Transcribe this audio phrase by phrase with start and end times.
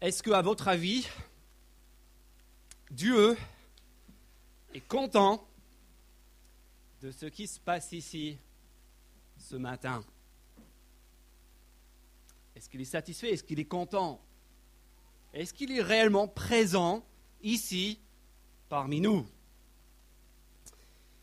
[0.00, 1.08] Est-ce que, à votre avis,
[2.90, 3.36] Dieu
[4.72, 5.44] est content
[7.02, 8.38] de ce qui se passe ici
[9.36, 10.04] ce matin?
[12.54, 13.32] Est-ce qu'il est satisfait?
[13.32, 14.20] Est-ce qu'il est content?
[15.32, 17.04] Est-ce qu'il est réellement présent
[17.42, 18.00] ici
[18.68, 19.26] parmi nous?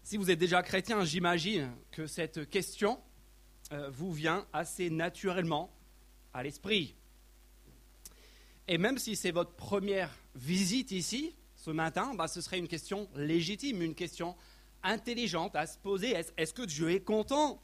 [0.03, 3.01] Si vous êtes déjà chrétien, j'imagine que cette question
[3.71, 5.71] euh, vous vient assez naturellement
[6.33, 6.93] à l'esprit.
[8.67, 13.07] Et même si c'est votre première visite ici, ce matin, bah, ce serait une question
[13.15, 14.35] légitime, une question
[14.83, 16.15] intelligente à se poser.
[16.37, 17.61] Est-ce que Dieu est content?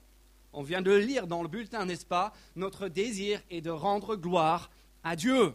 [0.54, 2.34] On vient de lire dans le bulletin, n'est-ce pas?
[2.56, 4.70] Notre désir est de rendre gloire
[5.04, 5.54] à Dieu.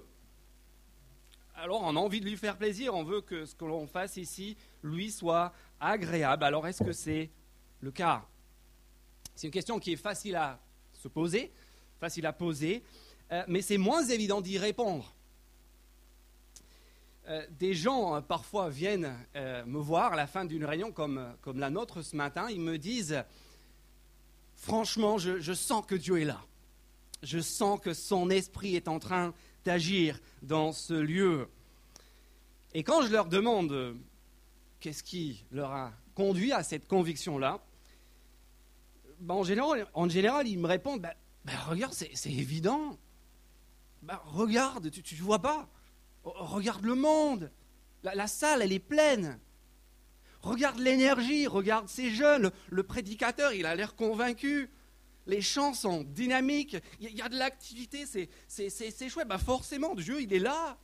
[1.54, 4.16] Alors on a envie de lui faire plaisir, on veut que ce que l'on fasse
[4.18, 6.44] ici lui soit agréable.
[6.44, 7.30] Alors est-ce que c'est
[7.80, 8.26] le cas?
[9.34, 10.60] C'est une question qui est facile à
[10.92, 11.52] se poser,
[11.98, 12.82] facile à poser,
[13.32, 15.15] euh, mais c'est moins évident d'y répondre.
[17.28, 21.34] Euh, des gens euh, parfois viennent euh, me voir à la fin d'une réunion comme,
[21.54, 23.24] la nôtre ce matin, ils me disent,
[24.54, 26.40] franchement, je, sens que Dieu est là.
[27.24, 31.48] Je sens que son esprit est en train d'agir dans ce lieu.
[32.74, 33.96] Et quand je leur demande
[34.78, 37.60] qu'est-ce qui leur a conduit à cette conviction-là,
[39.18, 42.96] ben en, général, en, général, ils me répondent, ben, ben regarde, c'est évident.
[44.02, 45.68] Ben, regarde, tu ne vois pas
[46.26, 47.50] Regarde le monde.
[48.02, 49.38] La, salle, elle est pleine.
[50.42, 52.50] Regarde l'énergie, regarde ces jeunes.
[52.68, 54.70] Le, prédicateur, il a l'air convaincu.
[55.26, 56.76] Les chants sont dynamiques.
[57.00, 59.28] Il y, a de l'activité, c'est chouette.
[59.28, 60.76] Bah forcément, Dieu, il est là.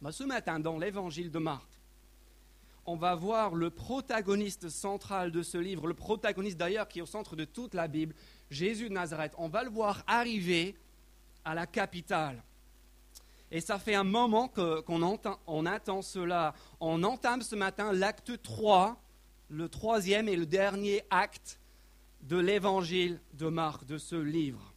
[0.00, 1.68] Bah ce matin, dans l'évangile de Marc,
[2.84, 7.06] on va voir le protagoniste central de ce livre, le protagoniste d'ailleurs qui est au
[7.06, 8.14] centre de toute la Bible,
[8.50, 9.32] Jésus de Nazareth.
[9.38, 10.76] On va le voir arriver
[11.46, 12.42] à la capitale.
[13.50, 16.52] Et ça fait un moment qu'on on attend cela.
[16.80, 19.00] On entame ce matin l'acte 3,
[19.48, 21.60] le troisième et le dernier acte
[22.22, 24.74] de l'évangile de Marc, de ce livre.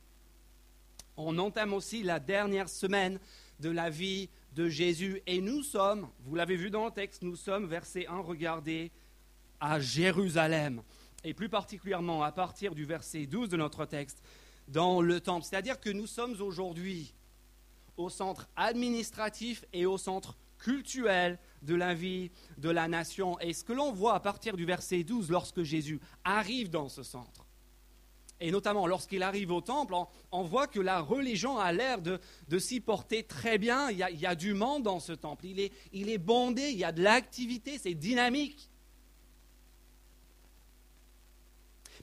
[1.17, 3.19] On entame aussi la dernière semaine
[3.59, 5.23] de la vie de Jésus.
[5.25, 8.91] Et nous sommes, vous l'avez vu dans le texte, nous sommes, verset 1, regardez,
[9.59, 10.83] à Jérusalem.
[11.23, 14.21] Et plus particulièrement à partir du verset 12 de notre texte,
[14.69, 15.45] dans le temple.
[15.45, 17.13] C'est-à-dire que nous sommes aujourd'hui
[17.97, 23.39] au centre administratif et au centre culturel de la vie de la nation.
[23.39, 27.03] Et ce que l'on voit à partir du verset 12 lorsque Jésus arrive dans ce
[27.03, 27.45] centre,
[28.41, 29.93] et notamment lorsqu'il arrive au temple,
[30.31, 32.19] on, voit que la religion a l'air de,
[32.57, 33.89] s'y porter très bien.
[33.89, 35.45] Il y, a, il y, a, du monde dans ce temple.
[35.45, 38.69] Il est, il est bondé, il y a de l'activité, c'est dynamique.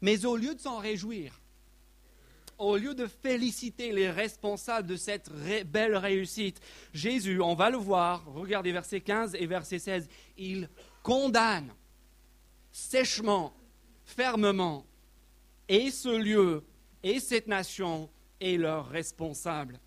[0.03, 1.41] Mais au lieu de s'en réjouir,
[2.59, 5.31] au lieu de féliciter les responsables de cette
[5.67, 6.61] belle réussite,
[6.93, 10.09] Jésus, on va le voir, regardez versets 15 et verset 16,
[10.39, 10.69] il
[11.03, 11.73] condamne
[12.71, 13.55] sèchement,
[14.05, 14.87] fermement,
[15.69, 16.65] et ce lieu,
[17.03, 19.81] et cette nation, et leurs responsables.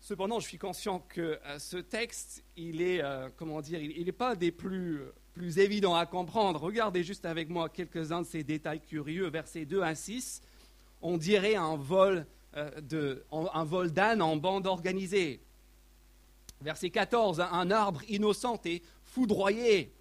[0.00, 4.12] Cependant, je suis conscient que euh, ce texte, il est, euh, comment dire, il n'est
[4.12, 5.02] pas des plus
[5.32, 6.60] plus évident à comprendre.
[6.60, 9.28] Regardez juste avec moi quelques-uns de ces détails curieux.
[9.28, 10.42] Versets 2 à 6,
[11.02, 12.26] on dirait un vol
[12.56, 15.40] euh, un vol d'âne en bande organisée.
[16.60, 19.94] Verset 14, un arbre innocent et foudroyé.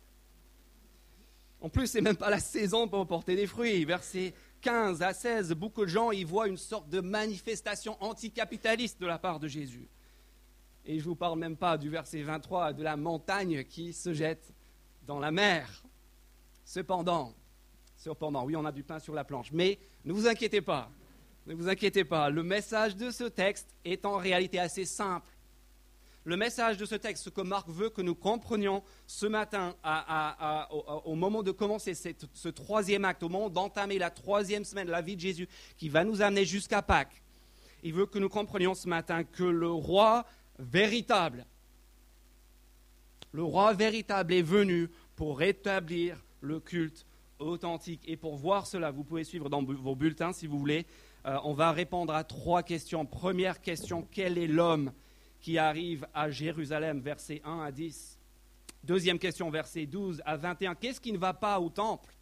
[1.61, 3.85] En plus, c'est même pas la saison pour porter des fruits.
[3.85, 9.05] Verset 15 à 16, beaucoup de gens y voient une sorte de manifestation anticapitaliste de
[9.05, 9.87] la part de Jésus.
[10.85, 14.11] Et je ne vous parle même pas du verset 23 de la montagne qui se
[14.13, 14.53] jette
[15.09, 15.67] dans la mer.
[16.63, 17.33] Cependant,
[17.97, 20.91] cependant, oui, on a du pain sur la planche, mais ne vous inquiétez pas,
[21.47, 25.27] ne vous inquiétez pas, le message de ce texte est en réalité assez simple.
[26.25, 29.73] Le message de ce texte, ce que Marc veut que nous comprenions ce matin,
[31.05, 35.01] au, moment de commencer ce troisième acte, au moment d'entamer la troisième semaine de la
[35.01, 37.23] vie de Jésus, qui va nous amener jusqu'à Pâques,
[37.81, 40.23] il veut que nous comprenions ce matin que le roi
[40.59, 41.47] véritable,
[43.31, 47.05] le roi véritable est venu pour rétablir le culte
[47.39, 48.01] authentique.
[48.07, 50.85] Et pour voir cela, vous pouvez suivre dans vos bulletins si vous voulez.
[51.25, 53.05] Euh, on va répondre à trois questions.
[53.05, 54.91] Première question, quel est l'homme
[55.41, 58.17] qui arrive à Jérusalem, versets 1 à 10
[58.83, 62.15] Deuxième question, versets 12 à 21, qu'est-ce qui ne va pas au temple?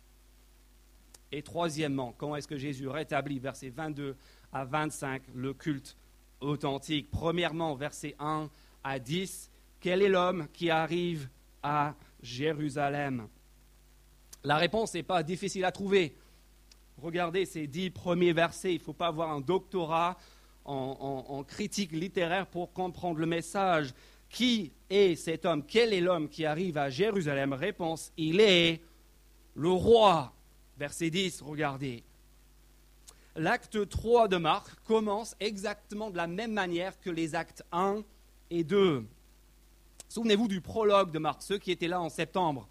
[1.31, 4.15] Et troisièmement, comment est-ce que Jésus rétablit, versets 22
[4.51, 5.95] à 25, le culte
[6.41, 7.09] authentique.
[7.11, 8.49] Premièrement, versets 1
[8.83, 11.29] à 10, quel est l'homme qui arrive
[11.61, 13.27] à Jérusalem?
[14.43, 16.15] La réponse n'est pas difficile à trouver.
[17.01, 18.73] Regardez ces dix premiers versets.
[18.73, 20.17] Il ne faut pas avoir un doctorat
[20.65, 23.93] en, critique littéraire pour comprendre le message.
[24.29, 25.63] Qui est cet homme?
[25.65, 27.53] Quel est l'homme qui arrive à Jérusalem?
[27.53, 28.81] Réponse, il est
[29.55, 30.33] le roi.
[30.77, 32.03] Verset 10, regardez.
[33.35, 38.01] L'acte 3 de Marc commence exactement de la même manière que les actes 1
[38.49, 39.05] et 2.
[40.09, 42.67] Souvenez-vous du prologue de Marc, ceux qui étaient là en septembre.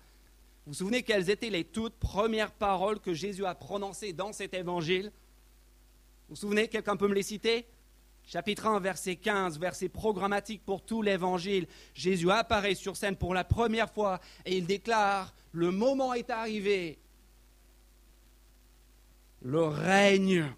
[0.65, 4.55] Vous vous souvenez quelles étaient les toutes premières paroles que Jésus a prononcées dans cet
[4.55, 5.13] évangile?
[6.29, 7.67] Vous vous souvenez Quelqu'un peut me les citer?
[8.27, 11.69] Chapitre 1, verset 15, verset programmatique pour tout l'évangile.
[11.95, 16.99] Jésus apparaît sur scène pour la première fois et il déclare Le moment est arrivé.
[19.43, 20.53] Le règne,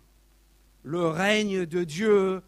[0.83, 2.43] le règne de Dieu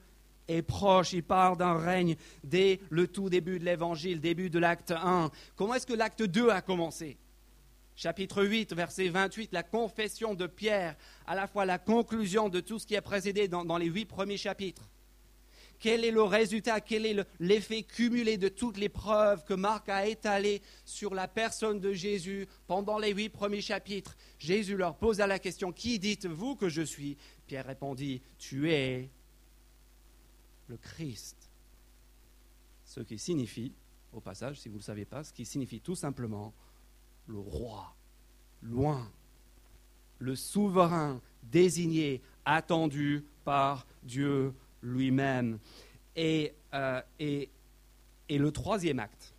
[0.50, 1.12] est proche.
[1.12, 5.31] Il parle d'un règne dès le tout début de l'évangile, début de l'acte 1.
[5.56, 7.17] Comment est-ce que l'acte 2 a commencé?
[8.00, 12.79] Chapitre 8, verset 28, la confession de Pierre, à la fois la conclusion de tout
[12.79, 14.88] ce qui a précédé dans, les huit premiers chapitres.
[15.79, 20.06] Quel est le résultat, quel est l'effet cumulé de toutes les preuves que Marc a
[20.06, 24.17] étalées sur la personne de Jésus pendant les huit premiers chapitres?
[24.38, 27.19] Jésus leur posa la question, Qui dites-vous que je suis?
[27.47, 29.11] Pierre répondit, Tu es
[30.70, 31.50] le Christ.
[32.84, 33.72] Ce qui signifie,
[34.12, 36.55] au passage, si vous ne le savez pas, ce qui signifie tout simplement
[37.26, 37.94] le roi,
[38.62, 39.11] loin,
[40.19, 45.58] le souverain désigné, attendu par Dieu lui-même.
[46.17, 47.50] Et, euh, et,
[48.28, 49.34] et, le troisième acte,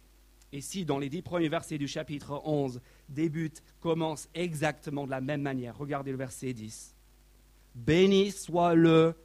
[0.60, 5.42] si dans les dix premiers versets du chapitre 11 débute, commence exactement de la même
[5.42, 6.96] manière, regardez le verset 10.
[7.76, 9.16] Béni soit le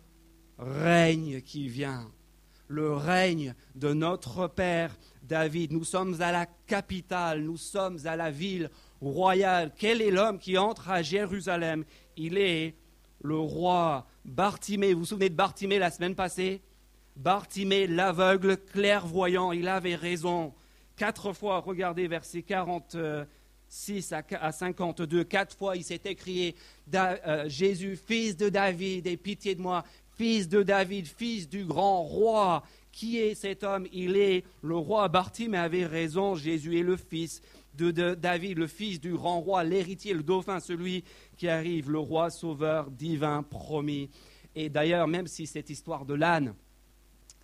[0.59, 2.11] règne qui vient,
[2.69, 5.73] le règne de notre Père David.
[5.73, 8.71] Nous sommes à la capitale, nous sommes à la ville
[9.01, 9.73] royale.
[9.77, 11.85] Quel est l'homme qui entre à Jérusalem?
[12.17, 12.75] Il est
[13.23, 14.95] le roi Bartimée.
[14.95, 16.63] Vous vous souvenez de Bartimée la semaine passée?
[17.17, 20.53] Bartimée, l'aveugle clairvoyant, il avait raison.
[20.97, 26.55] Quatre fois, regardez verset 46 à 52, quatre fois il s'est écrié
[26.95, 29.85] euh, Jésus, fils de David, aie pitié de moi,
[30.17, 32.63] fils de David, fils du grand roi.
[32.93, 33.87] Qui est cet homme?
[33.93, 35.09] Il est le roi.
[35.09, 36.35] Bartimée avait raison.
[36.35, 37.43] Jésus est le fils
[37.77, 41.05] de, David, le fils du grand roi, l'héritier, le dauphin, celui
[41.37, 44.11] qui arrive, le roi sauveur divin promis.
[44.55, 46.55] Et d'ailleurs, même si cette histoire de l'âne,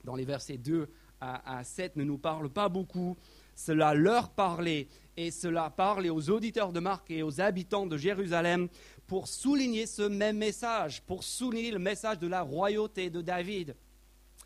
[0.04, 0.88] dans les versets 2
[1.20, 3.16] à, à 7, ne nous parle pas beaucoup,
[3.54, 8.68] cela leur parlait et cela parlait aux auditeurs de Marc et aux habitants de Jérusalem
[9.12, 13.76] pour souligner ce même message, pour souligner le message de la royauté de David.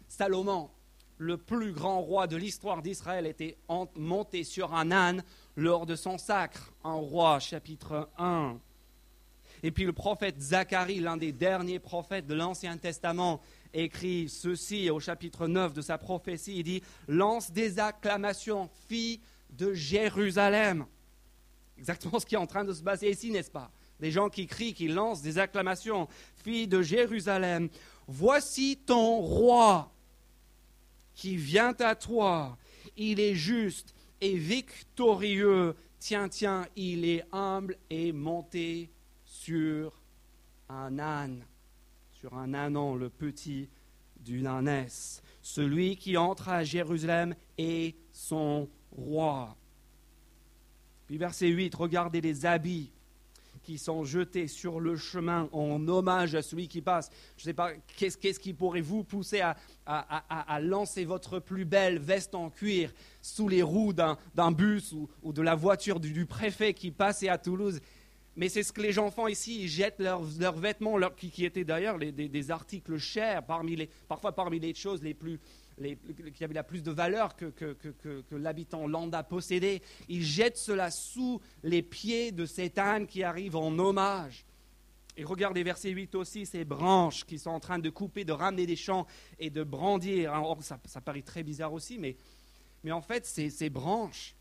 [0.08, 0.70] Salomon,
[1.18, 3.56] le plus grand roi de l'histoire d'Israël, était
[3.94, 5.22] monté sur un âne
[5.54, 8.58] lors de son sacre, en roi chapitre 1.
[9.62, 13.40] Et puis le prophète Zacharie, l'un des derniers prophètes de l'Ancien Testament,
[13.72, 16.56] écrit ceci au chapitre 9 de sa prophétie.
[16.56, 20.86] Il dit Lance des acclamations, fille de Jérusalem.
[21.78, 23.70] Exactement ce qui est en train de se passer ici, n'est-ce pas?
[24.00, 27.68] Des gens qui crient, qui lancent des acclamations, fille de Jérusalem.
[28.06, 29.90] Voici ton roi
[31.14, 32.58] qui vient à toi.
[32.96, 35.74] Il est juste et victorieux.
[35.98, 38.90] Tiens, tiens, il est humble et monté
[39.24, 39.92] sur
[40.68, 41.44] un âne,
[42.12, 43.68] sur un ânon, le petit
[44.20, 45.22] d'une ânesse.
[45.42, 49.56] Celui qui entre à Jérusalem est son roi.
[51.06, 52.90] Puis verset 8, regardez les habits
[53.66, 57.10] qui sont jetés sur le chemin en hommage à celui qui passe.
[57.36, 62.36] Je ne sais pas, qu'est-ce qui pourrait vous pousser à, lancer votre plus belle veste
[62.36, 67.28] en cuir sous les roues d'un bus ou, de la voiture du, préfet qui passait
[67.28, 67.80] à Toulouse?
[68.36, 71.98] Mais c'est ce que les gens font ici, ils jettent leurs, vêtements, qui, étaient d'ailleurs
[71.98, 73.42] des, articles chers,
[74.08, 75.40] parfois parmi les choses les plus,
[76.34, 77.52] qui avait la plus de valeur que,
[78.32, 79.82] l'habitant lambda possédait.
[80.08, 84.44] Il jette cela sous les pieds de cet âne qui arrive en hommage.
[85.18, 88.66] Et regardez verset 8 aussi, ces branches qui sont en train de couper, de ramener
[88.66, 89.06] des champs
[89.38, 90.32] et de brandir.
[90.32, 92.16] Or, ça, paraît très bizarre aussi, mais,
[92.90, 94.34] en fait, ces branches,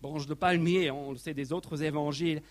[0.00, 2.42] branches de palmier, on le sait des autres évangiles,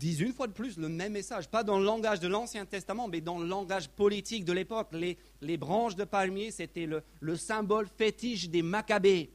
[0.00, 3.06] disent une fois de plus le même message, pas dans le langage de l'Ancien Testament,
[3.06, 4.88] mais dans le langage politique de l'époque.
[4.92, 9.30] Les, branches de palmier, c'était le, symbole fétiche des Maccabées.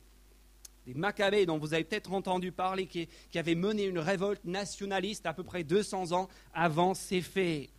[0.88, 5.27] Des Maccabées dont vous avez peut-être entendu parler, qui, qui avaient mené une révolte nationaliste
[5.27, 7.69] à peu près 200 ans avant ces faits.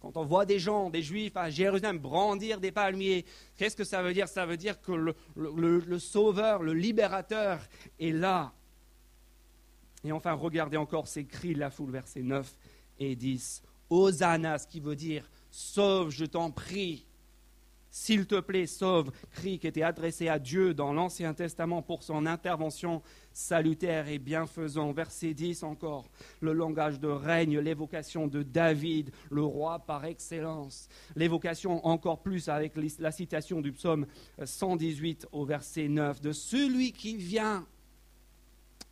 [0.00, 3.24] Quand on voit des gens, des juifs à Jérusalem brandir des palmiers,
[3.56, 4.28] qu'est-ce que ça veut dire?
[4.28, 7.60] Ça veut dire que le sauveur, le libérateur
[7.98, 8.52] est là.
[10.04, 12.56] Et enfin, regardez encore ces cris de la foule, versets 9
[12.98, 13.62] et 10.
[13.90, 17.04] Hosanna, ce qui veut dire sauve, je t'en prie.
[17.90, 22.26] S'il te plaît, sauve, cri qui était adressé à Dieu dans l'Ancien Testament pour son
[22.26, 23.02] intervention
[23.32, 24.92] salutaire et bienfaisant.
[24.92, 30.88] Verset 10 encore, le langage de règne, l'évocation de David, le roi par excellence.
[31.16, 34.06] L'évocation encore plus avec la citation du psaume
[34.44, 37.66] 118 au verset 9, de celui qui vient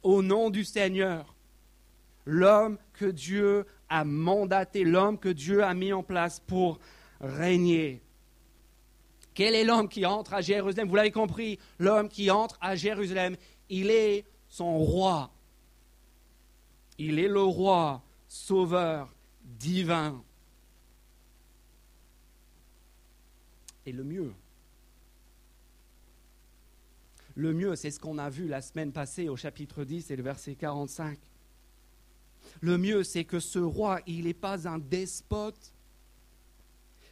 [0.06, 1.34] au nom du Seigneur,
[2.26, 6.78] l'homme que Dieu a mandaté, l'homme que Dieu a mis en place pour
[7.20, 8.00] régner.
[9.34, 10.88] Quel est l'homme qui entre à Jérusalem?
[10.88, 13.36] Vous l'avez compris, l'homme qui entre à Jérusalem,
[13.68, 15.32] il est son roi.
[16.98, 20.22] Il est le roi, sauveur, divin.
[23.84, 24.32] Et le mieux,
[27.36, 30.22] le mieux, c'est ce qu'on a vu la semaine passée au chapitre 10 et le
[30.22, 31.18] verset 45.
[32.62, 35.74] Le mieux, c'est que ce roi, il n'est pas un despote,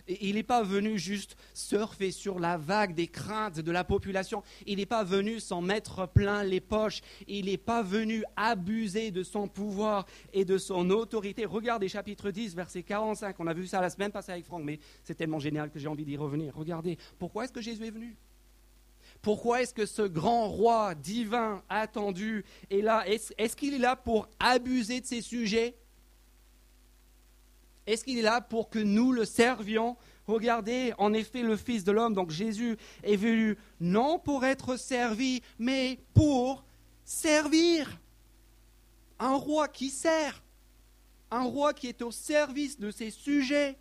[0.06, 4.42] il n'est pas venu juste surfer sur la vague des craintes de la population.
[4.66, 7.00] Il n'est pas venu s'en mettre plein les poches.
[7.26, 11.44] Il n'est pas venu abuser de son pouvoir et de son autorité.
[11.46, 13.36] Regardez chapitre 10, verset 45.
[13.38, 15.88] On a vu ça la semaine passée avec Franck, mais c'est tellement génial que j'ai
[15.88, 16.54] envie d'y revenir.
[16.54, 18.14] Regardez, pourquoi est-ce que Jésus est venu?
[19.24, 23.04] Pourquoi est-ce que ce grand roi divin attendu est là?
[23.08, 25.78] Est-ce qu'il est là pour abuser de ses sujets?
[27.86, 29.96] Est-ce qu'il est là pour que nous le servions?
[30.26, 35.40] Regardez, en effet, le Fils de l'homme, donc Jésus, est venu non pour être servi,
[35.58, 36.62] mais pour
[37.04, 37.98] servir.
[39.18, 40.42] Un roi qui sert,
[41.30, 43.78] un roi qui est au service de ses sujets.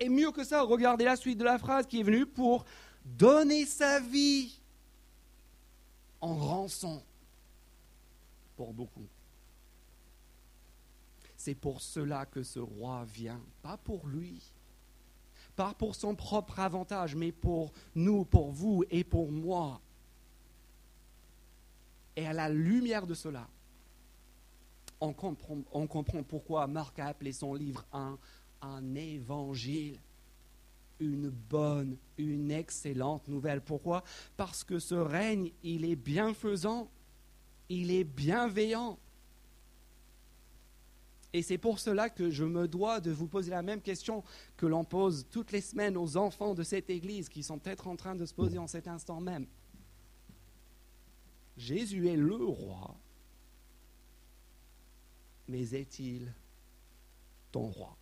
[0.00, 2.64] Et mieux que ça, regardez la suite de la phrase qui est venue pour
[3.04, 4.58] donner sa vie
[6.20, 7.02] en rançon
[8.56, 9.06] pour beaucoup.
[11.36, 14.40] C'est pour cela que ce roi vient, pas pour lui,
[15.56, 19.80] pas pour son propre avantage, mais pour nous, pour vous et pour moi.
[22.14, 23.48] Et à la lumière de cela,
[25.00, 28.16] on comprend, pourquoi Marc a appelé son livre un,
[28.60, 29.98] un évangile
[31.00, 33.60] une bonne, une excellente nouvelle.
[33.60, 34.04] Pourquoi?
[34.36, 36.90] Parce que ce règne, il est bienfaisant,
[37.68, 38.98] il est bienveillant,
[41.32, 44.22] et c'est pour cela que je me dois de vous poser la même question
[44.56, 47.96] que l'on pose toutes les semaines aux enfants de cette Église qui sont peut-être en
[47.96, 49.46] train de se poser en cet instant même.
[51.56, 52.94] Jésus est le roi,
[55.48, 56.32] mais est-il
[57.50, 57.96] ton roi?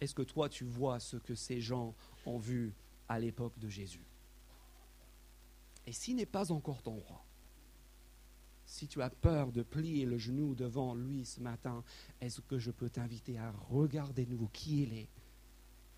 [0.00, 1.94] Est-ce que toi tu vois ce que ces gens
[2.26, 2.74] ont vu
[3.08, 4.04] à l'époque de Jésus?
[5.86, 7.24] Et s'il n'est pas encore ton roi,
[8.66, 11.84] si tu as peur de plier le genou devant lui ce matin,
[12.20, 15.08] est-ce que je peux t'inviter à regarder nouveau qui il est,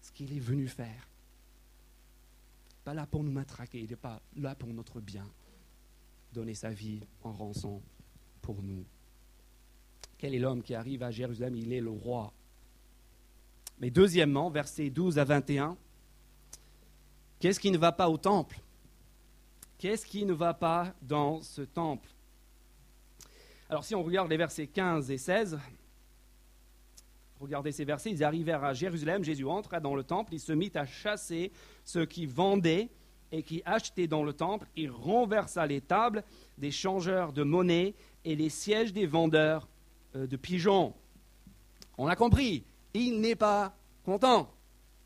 [0.02, 1.08] ce qu'il est venu faire?
[2.84, 5.26] Pas là pour nous matraquer, il n'est pas là pour notre bien.
[6.32, 7.82] Donner sa vie en rançon
[8.42, 8.84] pour nous.
[10.18, 11.54] Quel est l'homme qui arrive à Jérusalem?
[11.56, 12.32] Il est le roi.
[13.80, 15.76] Mais deuxièmement, versets 12 à 21,
[17.38, 18.60] qu'est-ce qui ne va pas au temple?
[19.78, 22.08] Qu'est-ce qui ne va pas dans ce temple?
[23.70, 25.58] Alors si on regarde les versets 15 et 16,
[27.38, 30.72] regardez ces versets, ils arrivèrent à Jérusalem, Jésus entra dans le temple, il se mit
[30.74, 31.52] à chasser
[31.84, 32.88] ceux qui vendaient
[33.30, 36.24] et qui achetaient dans le temple, il renversa les tables
[36.56, 37.94] des changeurs de monnaie
[38.24, 39.68] et les sièges des vendeurs
[40.16, 40.94] euh, de pigeons.
[41.98, 42.64] On a compris,
[42.94, 44.50] il n'est pas content,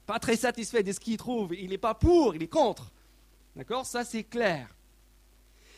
[0.07, 2.93] pas très satisfait de ce qu'il trouve, il n'est pas pour, il est contre.
[3.57, 3.87] D'accord?
[3.87, 4.69] Ça c'est clair.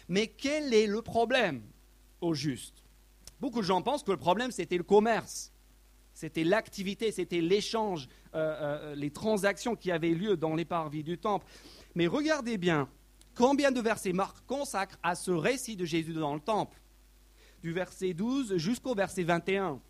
[0.09, 1.63] Mais quel est le problème
[2.21, 2.85] au juste?
[3.41, 5.53] Beaucoup de gens pensent que le problème, c'était le commerce,
[6.13, 11.19] c'était l'activité, c'était l'échange, euh, euh, les transactions qui avaient lieu dans les parvis du
[11.19, 11.47] temple.
[11.95, 12.89] Mais regardez bien,
[13.35, 16.81] combien de versets Marc consacre à ce récit de Jésus dans le temple
[17.63, 19.81] Du verset 12 jusqu'au verset 21.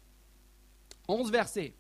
[1.08, 1.74] 11 versets.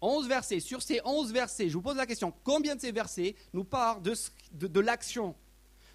[0.00, 0.60] 11 versets.
[0.60, 4.02] Sur ces 11 versets, je vous pose la question, combien de ces versets nous parlent
[4.02, 5.34] de, l'action,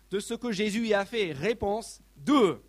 [0.09, 1.31] de ce que Jésus y a fait?
[1.31, 2.61] Réponse 2.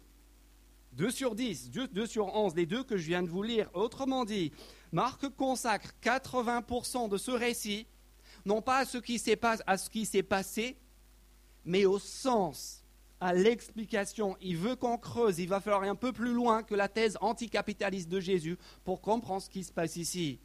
[0.92, 3.70] 2 sur 10, 2 sur 11, les deux que je viens de vous lire.
[3.72, 4.52] Autrement dit,
[4.92, 7.86] Marc consacre 80% de ce récit,
[8.44, 10.76] non pas à ce qui s'est passé,
[11.64, 12.82] mais au sens,
[13.22, 14.36] à l'explication.
[14.40, 17.16] Il veut qu'on creuse, il va falloir aller un peu plus loin que la thèse
[17.20, 20.40] anticapitaliste de Jésus pour comprendre ce qui se passe ici.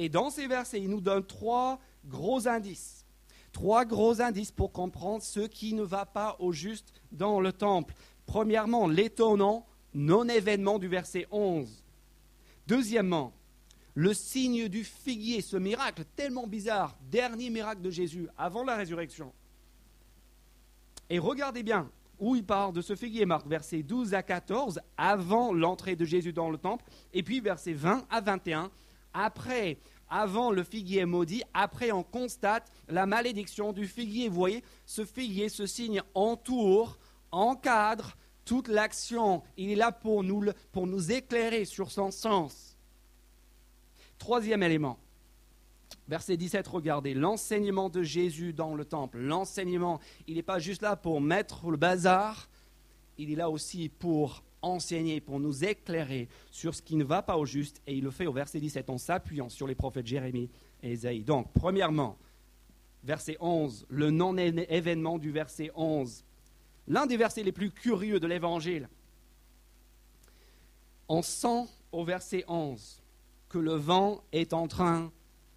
[0.00, 3.04] Et dans ces versets, il nous donne trois gros indices.
[3.50, 7.94] Trois gros indices pour comprendre ce qui ne va pas au juste dans le temple.
[8.24, 11.82] Premièrement, l'étonnant non-événement du verset 11.
[12.68, 13.32] Deuxièmement,
[13.94, 19.32] le signe du figuier, ce miracle tellement bizarre, dernier miracle de Jésus avant la résurrection.
[21.10, 21.90] Et regardez bien
[22.20, 26.32] où il parle de ce figuier, Marc, versets 12 à 14, avant l'entrée de Jésus
[26.32, 28.70] dans le temple, et puis versets 20 à 21,
[29.12, 34.28] après, avant le figuier maudit, après on constate la malédiction du figuier.
[34.28, 36.98] Vous voyez, ce figuier, ce signe entoure,
[37.30, 39.42] encadre toute l'action.
[39.56, 42.76] Il est là pour nous, pour nous éclairer sur son sens.
[44.18, 44.98] Troisième élément,
[46.08, 49.18] verset 17, regardez, l'enseignement de Jésus dans le temple.
[49.18, 52.48] L'enseignement, il n'est pas juste là pour mettre le bazar,
[53.18, 57.36] il est là aussi pour enseigner, pour nous éclairer sur ce qui ne va pas
[57.36, 60.50] au juste, et il le fait au verset 17 en s'appuyant sur les prophètes Jérémie
[60.82, 61.22] et Ésaïe.
[61.22, 62.16] Donc, premièrement,
[63.04, 66.24] verset 11, le non-événement du verset 11,
[66.88, 68.88] l'un des versets les plus curieux de l'Évangile.
[71.08, 73.02] On sent au verset 11
[73.48, 75.10] que le vent est en train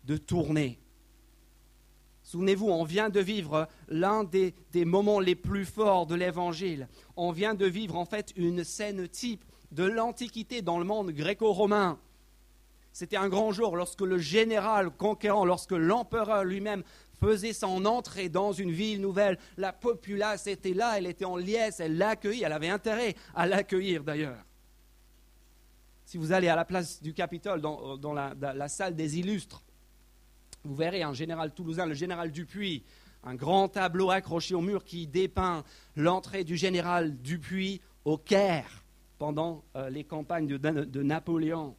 [0.05, 0.80] de tourner.
[2.31, 4.53] Souvenez-vous, on vient de vivre l'un des,
[4.85, 6.88] moments les plus forts de l'Évangile.
[7.17, 12.00] On vient de vivre en fait une scène type de l'Antiquité dans le monde gréco-romain.
[12.93, 16.83] C'était un grand jour lorsque le général conquérant, lorsque l'empereur lui-même
[17.19, 19.38] faisait son entrée dans une ville nouvelle.
[19.57, 24.05] La populace était là, elle était en liesse, elle l'accueillait, elle avait intérêt à l'accueillir
[24.05, 24.45] d'ailleurs.
[26.05, 29.65] Si vous allez à la place du Capitole, dans, la, salle des illustres,
[30.63, 32.84] vous verrez un général toulousain, le général Dupuis,
[33.24, 35.63] un grand tableau accroché au mur qui dépeint
[35.96, 38.84] l'entrée du général Dupuis au Caire
[39.18, 41.75] pendant euh, les campagnes de, Napoléon.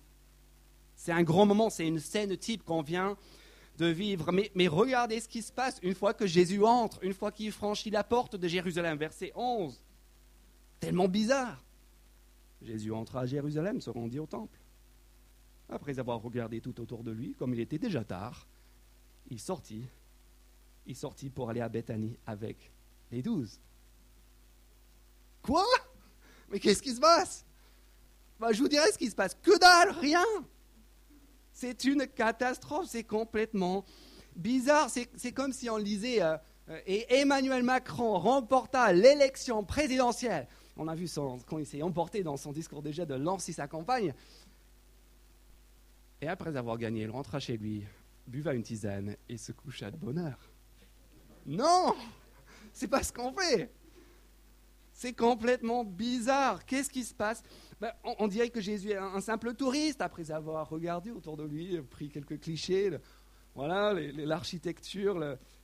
[0.95, 3.17] C'est un grand moment, c'est une scène type qu'on vient
[3.79, 4.31] de vivre.
[4.31, 7.51] Mais, mais, regardez ce qui se passe une fois que Jésus entre, une fois qu'il
[7.51, 9.83] franchit la porte de Jérusalem, verset 11.
[10.79, 11.65] Tellement bizarre.
[12.61, 14.61] Jésus entra à Jérusalem, se rendit au temple.
[15.69, 18.47] Après avoir regardé tout autour de lui, comme il était déjà tard,
[19.33, 19.85] il sortit.
[20.87, 22.71] Il sortit pour aller à Bethanie avec
[23.11, 23.59] les douze.
[25.43, 25.65] Quoi?
[26.51, 27.45] Mais qu'est-ce qui se passe?
[28.39, 29.35] Bah, Je vous dirai ce qui se passe.
[29.43, 30.25] Que dalle, rien.
[31.53, 33.85] C'est une catastrophe, c'est complètement
[34.37, 34.91] bizarre.
[34.91, 36.37] C'est comme si on lisait euh,
[36.69, 41.07] euh, et Emmanuel Macron remporta l'élection présidentielle on a vu
[41.47, 44.15] quand il s'est emporté dans son discours déjà de lancer sa campagne.
[46.21, 47.85] Et après avoir gagné, il rentra chez lui,
[48.27, 50.39] buva une tisane et se coucha de bonheur.
[51.47, 51.95] Non
[52.73, 53.71] C'est pas ce qu'on fait
[54.93, 56.65] C'est complètement bizarre.
[56.65, 57.43] Qu'est-ce qui se passe?
[57.81, 61.81] Ben, on, dirait que Jésus est un, simple touriste après avoir regardé autour de lui,
[61.83, 62.97] pris quelques clichés.
[63.55, 65.19] voilà, l'architecture,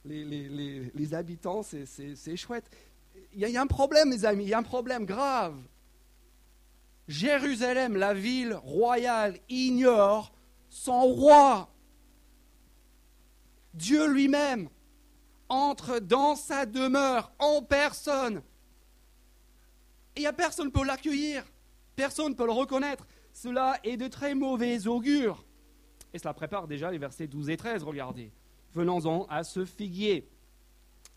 [0.04, 2.68] les, habitants, c'est chouette
[3.32, 5.56] il y, a un problème, mes amis, il y a un problème grave.
[7.06, 10.32] Jérusalem, la ville royale, ignore
[10.68, 11.68] son roi.
[13.78, 14.68] Dieu lui-même
[15.48, 18.42] entre dans sa demeure en personne.
[20.14, 21.44] Et il n'y a personne pour l'accueillir.
[21.96, 23.06] Personne ne peut le reconnaître.
[23.32, 25.44] Cela est de très mauvais augure.
[26.12, 28.32] Et cela prépare déjà les versets 12 et 13, regardez.
[28.74, 30.28] Venons-en à ce figuier.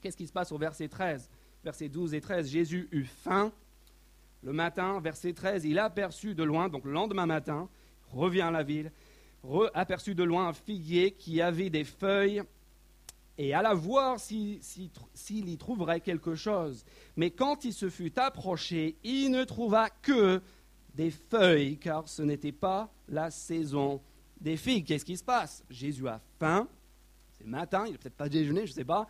[0.01, 1.29] Qu'est-ce qui se passe au verset 13
[1.63, 3.51] versets 12 et 13, Jésus eut faim.
[4.43, 7.69] Le matin, verset 13, il aperçut de loin, donc le lendemain matin,
[8.09, 8.91] revient à la ville,
[9.73, 12.43] aperçut de loin un figuier qui avait des feuilles
[13.37, 14.59] et alla voir s'il
[15.49, 16.85] y trouverait quelque chose.
[17.15, 20.41] Mais quand il se fut approché, il ne trouva que
[20.93, 24.01] des feuilles, car ce n'était pas la saison
[24.39, 24.85] des figues.
[24.85, 25.63] Qu'est-ce qui se passe?
[25.69, 26.67] Jésus a faim,
[27.37, 29.07] c'est le matin, il n'a peut-être pas déjeuné, je ne sais pas.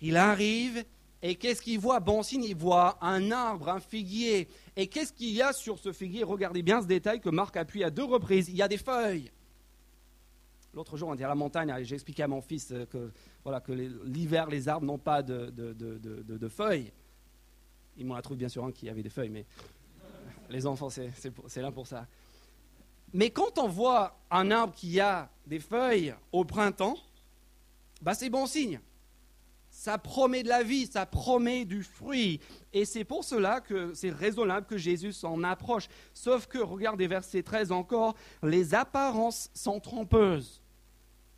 [0.00, 0.84] Il arrive,
[1.20, 2.00] et qu'est-ce qu'il voit?
[2.00, 4.48] Bon signe, il voit un arbre, un figuier.
[4.76, 6.24] Et qu'est-ce qu'il y a sur ce figuier?
[6.24, 8.48] Regardez bien ce détail que Marc appuie à deux reprises.
[8.48, 9.30] Il y a des feuilles.
[10.78, 13.10] L'autre jour, on était à la montagne, j'ai expliqué à mon fils que,
[13.42, 16.92] voilà, que l'hiver, les arbres n'ont pas de, feuilles.
[17.96, 19.44] Il m'en trouvé bien sûr un qui avait des feuilles, mais
[20.48, 22.06] les enfants, c'est là pour ça.
[23.12, 26.96] Mais quand on voit un arbre qui a des feuilles au printemps,
[28.00, 28.78] bah c'est bon signe
[29.70, 32.40] ça promet de la vie, ça promet du fruit.
[32.72, 35.88] Et c'est pour cela que c'est raisonnable que Jésus s'en approche.
[36.14, 40.62] Sauf que, regardez verset 13 encore, les apparences sont trompeuses.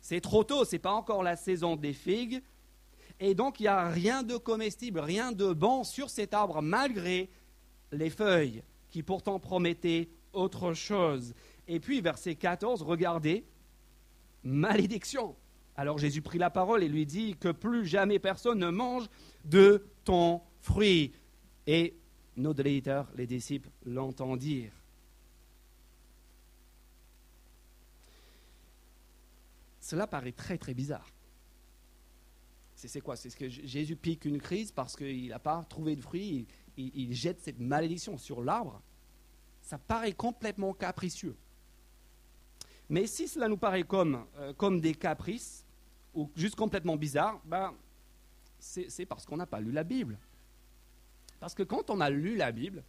[0.01, 2.41] C'est trop tôt, ce n'est pas encore la saison des figues.
[3.19, 7.29] Et donc, il n'y a rien de comestible, rien de bon sur cet arbre, malgré
[7.91, 11.33] les feuilles qui pourtant promettaient autre chose.
[11.67, 13.45] Et puis, verset 14, regardez,
[14.43, 15.35] malédiction.
[15.75, 19.05] Alors Jésus prit la parole et lui dit que plus jamais personne ne mange
[19.45, 21.13] de ton fruit.
[21.67, 21.95] Et
[22.37, 24.80] nos déléiteurs, les disciples, l'entendirent.
[29.91, 31.11] Cela paraît très très bizarre.
[32.75, 33.17] C'est quoi?
[33.17, 37.13] C'est ce que Jésus pique une crise parce qu'il n'a pas trouvé de fruits, il,
[37.13, 38.81] jette cette malédiction sur l'arbre.
[39.61, 41.35] Ça paraît complètement capricieux.
[42.87, 45.65] Mais si cela nous paraît comme, euh, des caprices,
[46.13, 47.73] ou juste complètement bizarre, ben,
[48.59, 50.17] c'est parce qu'on n'a pas lu la Bible.
[51.41, 52.81] Parce que quand on a lu la Bible,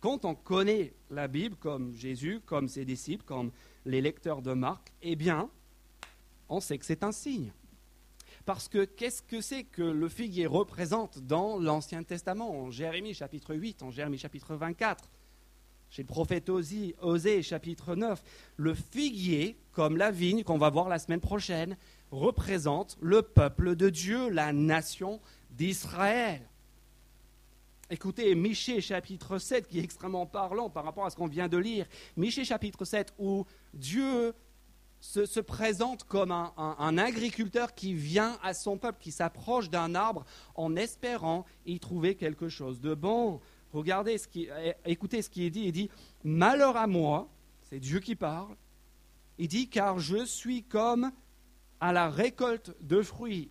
[0.00, 3.52] quand on connaît la Bible comme Jésus, comme ses disciples, comme
[3.84, 5.48] les lecteurs de Marc, eh bien,
[6.50, 7.52] on sait que c'est un signe.
[8.44, 13.54] Parce que qu'est-ce que c'est que le figuier représente dans l'Ancien Testament, en Jérémie chapitre
[13.54, 15.08] 8, en Jérémie chapitre 24,
[15.90, 18.22] chez le prophète Osée, chapitre 9,
[18.56, 21.76] le figuier, comme la vigne qu'on va voir la semaine prochaine,
[22.10, 26.42] représente le peuple de Dieu, la nation d'Israël.
[27.92, 31.56] Écoutez, Michée chapitre 7, qui est extrêmement parlant par rapport à ce qu'on vient de
[31.56, 31.86] lire.
[32.16, 34.32] Michée chapitre 7, où Dieu
[35.00, 40.76] se, présente comme un, agriculteur qui vient à son peuple, qui s'approche d'un arbre en
[40.76, 43.40] espérant y trouver quelque chose de bon.
[43.72, 44.48] Regardez, ce qui,
[44.84, 45.64] écoutez ce qui est dit.
[45.64, 45.90] Il dit,
[46.22, 47.28] malheur à moi,
[47.62, 48.54] c'est Dieu qui parle.
[49.38, 51.12] Il dit, car je suis comme
[51.80, 53.50] à la récolte de fruits.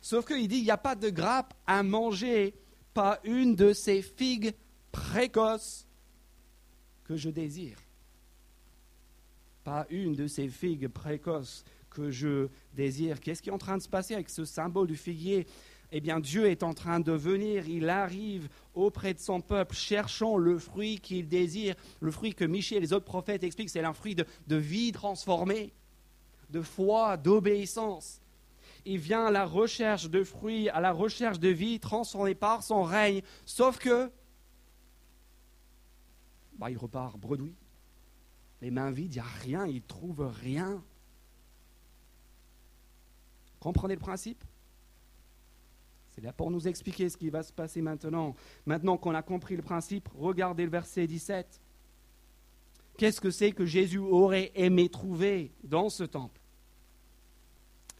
[0.00, 2.54] Sauf qu'il dit, il n'y a pas de grappe à manger,
[2.92, 4.54] pas une de ces figues
[4.92, 5.88] précoces
[7.04, 7.83] que je désire
[9.64, 13.20] pas une de ces figues précoces que je désire.
[13.20, 15.46] Qu'est-ce qui est en train de se passer avec ce symbole du figuier?
[15.90, 20.36] Eh bien, Dieu est en train de venir, il arrive auprès de son peuple, cherchant
[20.36, 23.92] le fruit qu'il désire, le fruit que Michel et les autres prophètes expliquent, c'est un
[23.92, 25.72] fruit de, vie transformée,
[26.50, 28.20] de foi, d'obéissance.
[28.84, 32.82] Il vient à la recherche de fruits, à la recherche de vie transformée par son
[32.82, 34.10] règne, sauf que
[36.58, 37.54] bah, il repart bredouille
[38.60, 40.82] les mains vides, il n'y a rien, ils ne trouvent rien.
[43.60, 44.42] Comprenez le principe?
[46.14, 48.36] C'est là pour nous expliquer ce qui va se passer maintenant.
[48.66, 51.60] Maintenant qu'on a compris le principe, regardez le verset 17.
[52.96, 56.40] Qu'est-ce que c'est que Jésus aurait aimé trouver dans ce temple?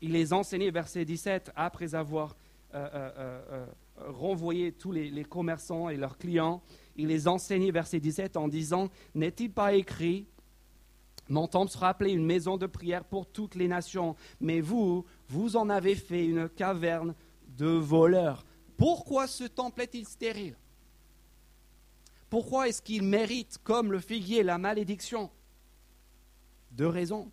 [0.01, 2.37] Il les enseignait, verset 17, après avoir
[2.75, 6.63] euh, euh, euh, renvoyé tous les, les, commerçants et leurs clients.
[6.97, 10.27] Il les enseignait, verset 17, en disant N'est-il pas écrit
[11.29, 15.57] mon temple sera appelé une maison de prière pour toutes les nations, mais vous, vous
[15.57, 17.15] en avez fait une caverne
[17.57, 18.45] de voleurs.
[18.77, 20.57] Pourquoi ce temple est-il stérile?
[22.29, 25.31] Pourquoi est-ce qu'il mérite, comme le figuier, la malédiction?
[26.73, 27.31] Deux raisons.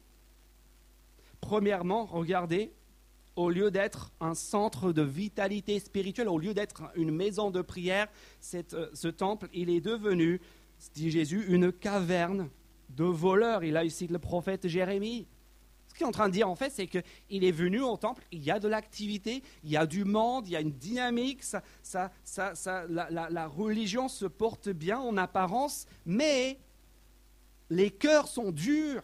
[1.42, 2.72] Premièrement, regardez,
[3.36, 8.08] au lieu d'être un centre de vitalité spirituelle, au lieu d'être une maison de prière,
[8.54, 10.40] euh, ce temple, il est devenu,
[10.94, 12.50] dit Jésus, une caverne
[12.96, 13.64] de voleurs.
[13.64, 15.28] Il a ici le prophète Jérémie.
[15.88, 18.24] Ce qu'il est en train de dire, en fait, c'est qu'il est venu au temple,
[18.32, 21.44] il y a de l'activité, il y a du monde, il y a une dynamique,
[21.94, 26.58] la, la religion se porte bien en apparence, mais
[27.70, 29.04] les cœurs sont durs,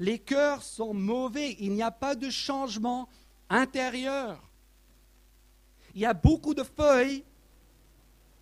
[0.00, 3.08] les cœurs sont mauvais, il n'y a pas de changement
[3.48, 4.42] intérieur.
[5.94, 7.24] Il y a beaucoup de feuilles,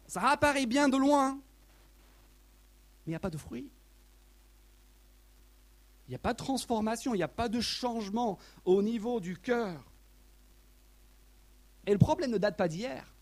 [0.06, 3.68] ça apparaît bien de loin, mais il n'y a pas de fruits.
[6.06, 9.36] Il n'y a pas de transformation, il n'y a pas de changement au niveau du
[9.36, 9.84] cœur.
[11.86, 13.12] Et le problème ne date pas d'hier.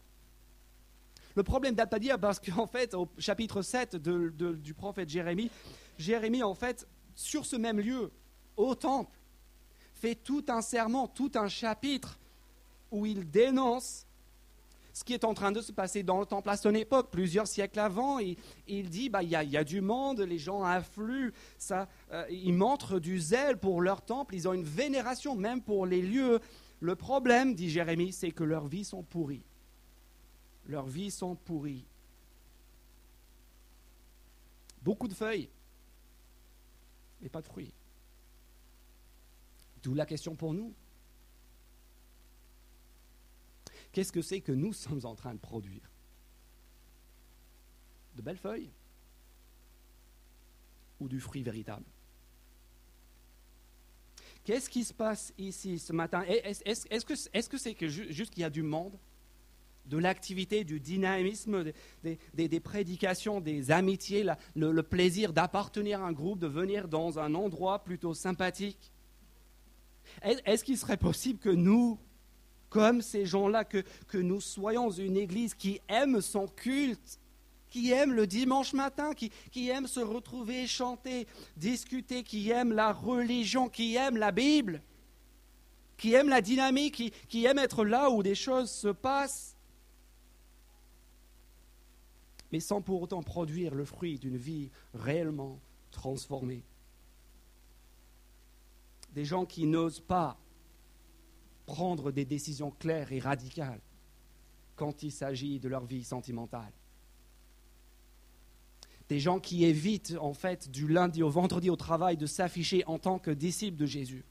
[1.34, 5.50] Le problème ne date pas d'hier parce qu'en fait, au chapitre 7 du prophète Jérémie,
[5.98, 8.10] Jérémie, en fait, sur ce même lieu,
[8.56, 9.18] au temple,
[9.94, 12.18] fait tout un serment, tout un chapitre
[12.90, 14.06] où il dénonce
[14.94, 17.48] ce qui est en train de se passer dans le temple à son époque, plusieurs
[17.48, 18.20] siècles avant.
[18.20, 23.00] Il, dit, bah, il y, a, du monde, les gens affluent, ça, euh, ils montrent
[23.00, 26.38] du zèle pour leur temple, ils ont une vénération même pour les lieux.
[26.78, 29.42] Le problème, dit Jérémie, c'est que leurs vies sont pourries.
[30.66, 31.84] Leurs vies sont pourries.
[34.80, 35.50] Beaucoup de feuilles,
[37.20, 37.72] mais pas de fruits.
[39.82, 40.72] D'où la question pour nous.
[43.94, 45.88] Qu'est-ce que c'est que nous sommes en train de produire?
[48.16, 48.72] De belles feuilles?
[50.98, 51.84] Ou du fruit véritable?
[54.42, 56.24] Qu'est-ce qui se passe ici ce matin?
[56.26, 57.04] Est-ce
[57.48, 58.98] que c'est juste qu'il y a du monde?
[59.86, 64.26] De l'activité, du dynamisme, des, prédications, des amitiés,
[64.56, 68.90] le plaisir d'appartenir à un groupe, de venir dans un endroit plutôt sympathique?
[70.20, 72.00] Est-ce qu'il serait possible que nous,
[72.74, 77.20] comme ces gens-là, que, que nous soyons une Église qui aime son culte,
[77.70, 82.92] qui aiment le dimanche matin, qui, qui aiment se retrouver, chanter, discuter, qui aiment la
[82.92, 84.82] religion, qui aiment la Bible,
[85.96, 89.56] qui aiment la dynamique, qui, qui aiment être là où des choses se passent,
[92.50, 95.60] mais sans pour autant produire le fruit d'une vie réellement
[95.92, 96.64] transformée.
[99.12, 100.36] Des gens qui n'osent pas
[101.66, 103.80] prendre des décisions claires et radicales
[104.76, 106.72] quand il s'agit de leur vie sentimentale.
[109.08, 112.98] Des gens qui évitent, en fait, du lundi au vendredi au travail, de s'afficher en
[112.98, 114.24] tant que disciples de Jésus.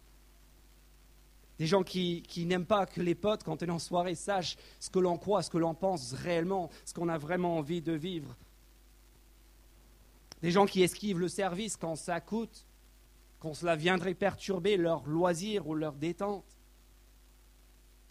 [1.60, 4.90] Des gens qui, n'aiment pas que les potes, quand on est en soirée, sachent ce
[4.90, 8.36] que l'on croit, ce que l'on pense réellement, ce qu'on a vraiment envie de vivre.
[10.42, 12.66] Des gens qui esquivent le service quand ça coûte,
[13.40, 16.44] quand cela viendrait perturber leur loisir ou leur détente.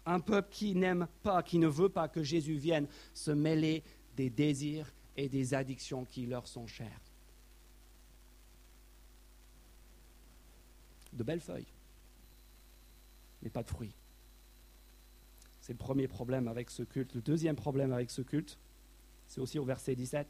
[0.05, 3.83] Un peuple qui n'aime pas, qui ne veut pas que Jésus vienne se mêler
[4.15, 7.01] des désirs et des addictions qui leur sont chères.
[11.13, 11.71] De belles feuilles,
[13.41, 13.95] mais pas de fruits.
[15.61, 17.13] C'est le premier problème avec ce culte.
[17.13, 18.57] Le deuxième problème avec ce culte,
[19.27, 20.27] c'est aussi au verset 17.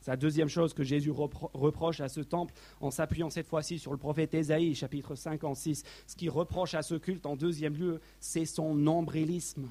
[0.00, 3.92] C'est la deuxième chose que Jésus reproche à ce temple en s'appuyant cette fois-ci sur
[3.92, 5.84] le prophète Ésaïe, chapitre 56.
[6.06, 9.68] Ce qu'il reproche à ce culte en deuxième lieu, c'est son nombrilisme.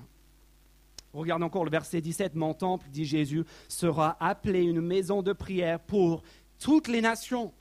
[1.14, 2.36] Regarde encore le verset 17.
[2.36, 6.24] Mon temple, dit Jésus, sera appelé une maison de prière pour
[6.60, 7.52] toutes les nations.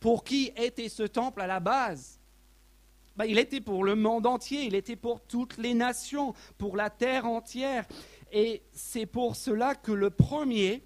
[0.00, 2.18] Pour qui était ce temple à la base?
[3.16, 6.90] Ben, Il était pour le monde entier, il était pour toutes les nations, pour la
[6.90, 7.86] terre entière.
[8.32, 10.82] Et c'est pour cela que le premier,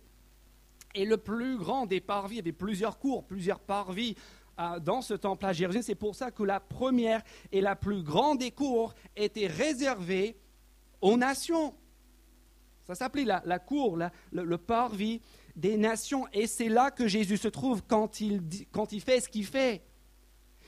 [0.98, 2.34] et le plus grand des parvis.
[2.34, 4.16] Il y avait plusieurs cours, plusieurs parvis
[4.58, 5.84] euh, dans ce temple à Jérusalem.
[5.84, 10.36] C'est pour ça que la première et la plus grande des cours était réservée
[11.00, 11.72] aux nations.
[12.84, 13.98] Ça s'appelait la, cour,
[14.32, 15.20] le, parvis
[15.54, 16.26] des nations.
[16.32, 18.40] Et c'est là que Jésus se trouve quand il,
[19.00, 19.82] fait ce qu'il fait.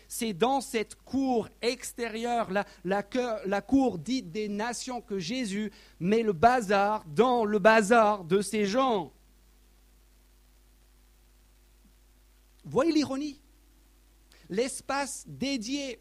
[0.07, 6.35] C'est dans cette cour extérieure, la, la, cour dite des nations, que Jésus met le
[6.35, 9.13] bazar dans le bazar de ces gens.
[12.71, 13.41] Voyez l'ironie.
[14.49, 16.01] L'espace dédié,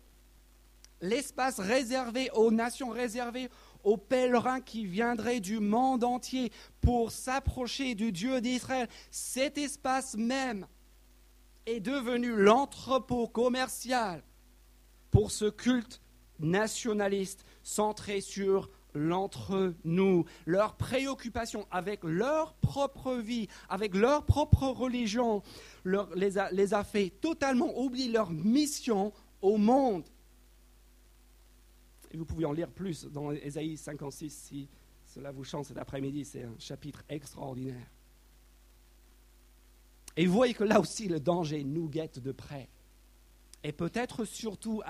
[1.02, 3.50] l'espace réservé aux nations, réservé
[3.84, 10.68] aux pèlerins qui viendraient du monde entier pour s'approcher du Dieu d'Israël, cet espace même
[11.66, 14.24] est devenu l'entrepôt commercial
[15.10, 16.02] pour ce culte
[16.40, 25.42] nationaliste centré sur l'entre-nous, leur préoccupation avec leur propre vie, avec leur propre religion,
[25.86, 26.38] les,
[26.74, 30.04] a, fait totalement oublier leur mission au monde.
[32.14, 34.70] Vous pouvez en lire plus dans Ésaïe 56 si
[35.06, 36.26] cela vous chante cet après-midi.
[36.26, 37.88] C'est un chapitre extraordinaire.
[40.18, 42.68] Et vous voyez que là aussi, le danger nous guette de près.
[43.64, 44.82] Et peut-être surtout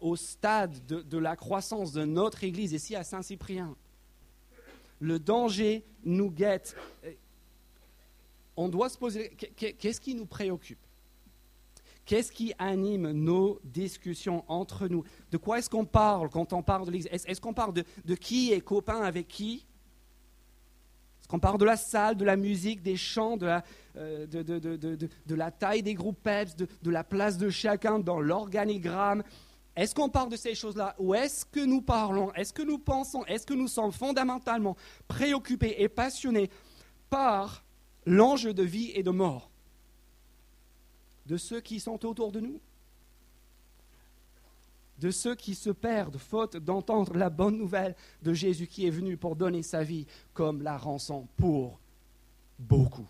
[0.00, 3.76] au stade de, la croissance de notre Église ici à Saint-Cyprien.
[5.00, 6.76] Le danger nous guette.
[8.56, 10.78] On doit se poser, qu'est-ce qui nous préoccupe?
[12.04, 15.04] Qu'est-ce qui anime nos discussions entre nous?
[15.30, 17.08] De quoi est-ce qu'on parle quand on parle de l'Église?
[17.10, 19.64] Est-ce qu'on parle de, qui est copain avec qui?
[21.20, 23.64] Est-ce qu'on parle de la salle, de la musique, des chants, de la,
[23.96, 29.22] euh, de, la taille des groupes PEPS, de, la place de chacun dans l'organigramme?
[29.76, 33.24] Est-ce qu'on parle de ces choses-là Ou est-ce que nous parlons Est-ce que nous pensons
[33.26, 34.76] Est-ce que nous sommes fondamentalement
[35.08, 36.50] préoccupés et passionnés
[37.10, 37.64] par
[38.06, 39.50] l'enjeu de vie et de mort
[41.26, 42.60] de ceux qui sont autour de nous,
[44.98, 49.16] de ceux qui se perdent faute d'entendre la bonne nouvelle de Jésus qui est venu
[49.16, 51.80] pour donner sa vie comme la rançon pour
[52.58, 53.08] beaucoup,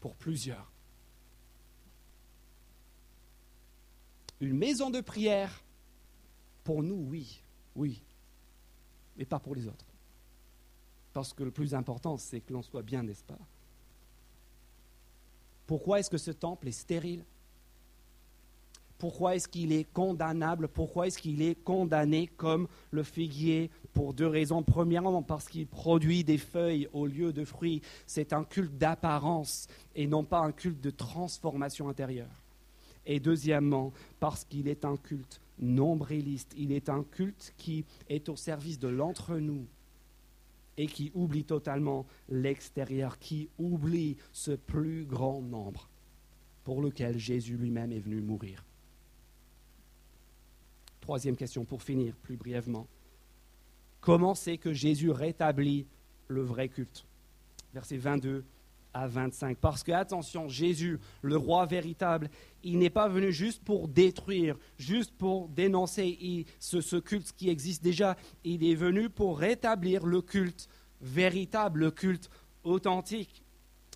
[0.00, 0.73] pour plusieurs.
[4.40, 5.62] Une maison de prière,
[6.64, 7.42] pour nous, oui,
[7.76, 8.02] oui,
[9.16, 9.86] mais pas pour les autres.
[11.12, 13.38] Parce que le plus important, c'est que l'on soit bien, n'est-ce pas?
[15.66, 17.24] Pourquoi est-ce que ce temple est stérile?
[18.98, 20.68] Pourquoi est-ce qu'il est condamnable?
[20.68, 23.70] Pourquoi est-ce qu'il est condamné comme le figuier?
[23.92, 24.62] Pour deux raisons.
[24.62, 27.82] Premièrement, parce qu'il produit des feuilles au lieu de fruits.
[28.06, 32.43] C'est un culte d'apparence et non pas un culte de transformation intérieure.
[33.06, 36.54] Et deuxièmement, parce qu'il est un culte nombriliste.
[36.56, 39.66] Il est un culte qui est au service de l'entre-nous
[40.76, 45.88] et qui oublie totalement l'extérieur, qui oublie ce plus grand nombre
[46.64, 48.64] pour lequel Jésus lui-même est venu mourir.
[51.00, 52.86] Troisième question pour finir plus brièvement.
[54.00, 55.86] Comment c'est que Jésus rétablit
[56.28, 57.06] le vrai culte?
[57.74, 58.44] Versets 22
[58.94, 59.58] à 25.
[59.58, 62.30] Parce que, attention, Jésus, le roi véritable,
[62.62, 67.82] il n'est pas venu juste pour détruire, juste pour dénoncer ce, ce, culte qui existe
[67.82, 68.16] déjà.
[68.44, 70.68] Il est venu pour rétablir le culte
[71.00, 72.30] véritable, le culte
[72.62, 73.42] authentique.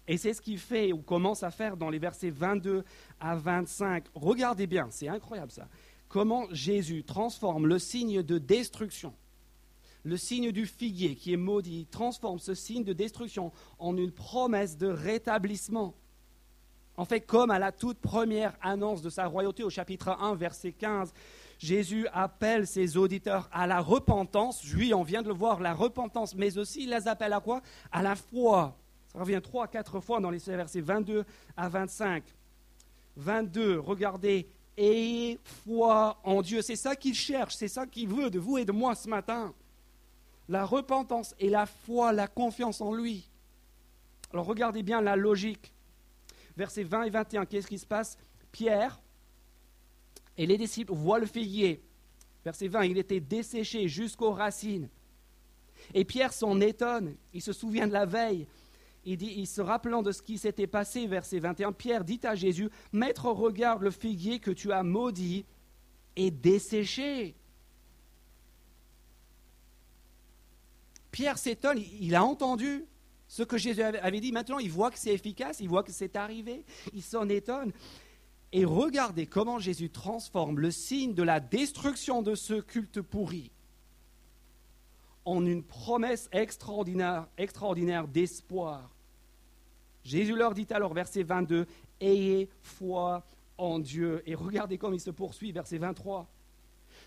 [0.06, 2.84] Et c'est ce qu'il fait ou commence à faire dans les versets 22
[3.20, 4.04] à 25.
[4.14, 5.68] Regardez bien, c'est incroyable ça.
[6.08, 9.14] Comment Jésus transforme le signe de destruction
[10.08, 14.78] le signe du figuier qui est maudit transforme ce signe de destruction en une promesse
[14.78, 15.94] de rétablissement.
[16.96, 20.72] En fait, comme à la toute première annonce de sa royauté au chapitre 1, verset
[20.72, 21.12] 15,
[21.58, 24.64] Jésus appelle ses auditeurs à la repentance.
[24.74, 27.60] Oui, on vient de le voir, la repentance, mais aussi il les appelle à quoi?
[27.92, 28.76] À la foi.
[29.12, 31.24] Ça revient trois, quatre fois dans les versets 22
[31.56, 32.24] à 25.
[33.16, 36.62] 22, regardez, ayez foi en Dieu.
[36.62, 39.54] C'est ça qu'il cherche, c'est ça qu'il veut de vous et de moi ce matin
[40.48, 43.28] la repentance et la foi, la confiance en lui.
[44.32, 45.72] Alors regardez bien la logique.
[46.56, 48.18] Versets 20 et 21, qu'est-ce qui se passe?
[48.50, 49.00] Pierre
[50.36, 51.82] et les disciples voient le figuier.
[52.44, 54.88] Verset 20, il était desséché jusqu'aux racines.
[55.94, 58.46] Et Pierre s'en étonne, il se souvient de la veille.
[59.04, 63.26] Il, se rappelant de ce qui s'était passé, verset 21, Pierre dit à Jésus, Maître,
[63.26, 65.46] regarde le figuier que tu as maudit
[66.16, 67.34] et desséché.
[71.10, 72.84] Pierre s'étonne, il a entendu
[73.28, 74.32] ce que Jésus avait dit.
[74.32, 77.72] Maintenant, il voit que c'est efficace, il voit que c'est arrivé, il s'en étonne.
[78.52, 83.50] Et regardez comment Jésus transforme le signe de la destruction de ce culte pourri
[85.26, 88.90] en une promesse extraordinaire, extraordinaire d'espoir.
[90.02, 91.66] Jésus leur dit alors, verset 22,
[92.00, 93.26] Ayez foi
[93.58, 94.22] en Dieu.
[94.24, 96.26] Et regardez comme il se poursuit, verset 23.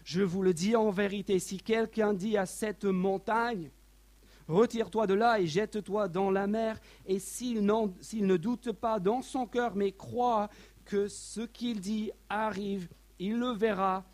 [0.03, 3.71] Je vous le dis en vérité, si quelqu'un dit à cette montagne,
[4.47, 6.79] Retire-toi de là et jette-toi dans la mer.
[7.05, 10.49] Et s'il, ne doute pas dans son cœur, mais croit
[10.85, 14.05] que ce qu'il dit arrive, il le verra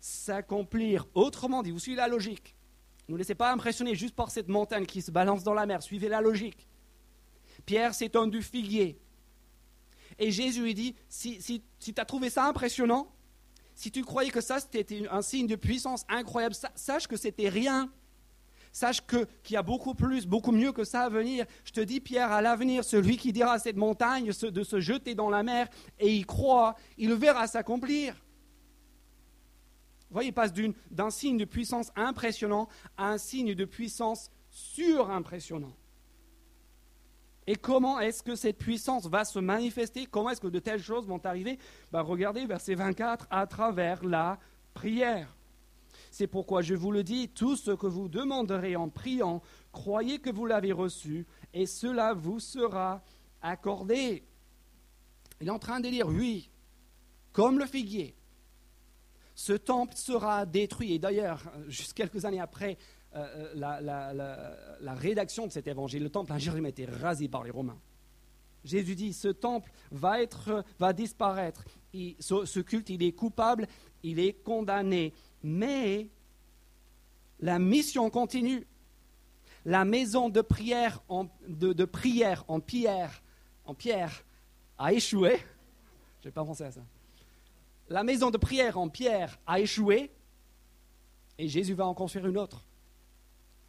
[0.00, 1.06] s'accomplir.
[1.14, 2.54] Autrement dit, vous suivez la logique.
[3.08, 5.82] Ne laissez pas impressionner juste par cette montagne qui se balance dans la mer.
[5.82, 6.68] Suivez la logique.
[7.66, 8.98] Pierre s'étonne du figuier.
[10.18, 13.10] Et Jésus lui dit, si, si tu as trouvé ça impressionnant,
[13.74, 17.90] si tu croyais que ça c'était un signe de puissance incroyable, sache que c'était rien
[18.72, 21.44] Sache qu'il y a beaucoup plus, beaucoup mieux que ça à venir.
[21.64, 25.14] Je te dis, Pierre, à l'avenir, celui qui dira à cette montagne de se jeter
[25.14, 28.14] dans la mer et y croit, il verra s'accomplir.
[30.10, 30.52] Voyez, il passe
[30.90, 35.74] d'un signe de puissance impressionnant à un signe de puissance surimpressionnant.
[37.46, 40.06] Et comment est-ce que cette puissance va se manifester?
[40.06, 41.58] Comment est-ce que de telles choses vont arriver?
[41.90, 44.38] Ben, Regardez verset 24, à travers la
[44.74, 45.36] prière.
[46.20, 49.40] C'est pourquoi je vous le dis, tout ce que vous demanderez en priant,
[49.72, 53.02] croyez que vous l'avez reçu, et cela vous sera
[53.40, 54.22] accordé.
[55.40, 56.50] Il est en train de dire, oui,
[57.32, 58.14] comme le figuier,
[59.34, 60.92] ce temple sera détruit.
[60.92, 62.76] Et d'ailleurs, juste quelques années après
[63.16, 67.44] euh, euh, la, rédaction de cet évangile, le temple à Jérusalem a été rasé par
[67.44, 67.80] les Romains.
[68.62, 71.64] Jésus dit, ce temple va, être, va disparaître.
[71.94, 73.66] ce, culte, il est coupable,
[74.02, 76.08] il est condamné mais
[77.40, 78.66] la mission continue.
[79.64, 81.26] La maison de prière en,
[82.60, 83.22] pierre,
[83.64, 84.24] en pierre
[84.78, 85.38] a échoué.
[86.22, 86.80] Je n'ai pas pensé à ça.
[87.88, 90.10] La maison de prière en pierre a échoué
[91.38, 92.64] et Jésus va en construire une autre.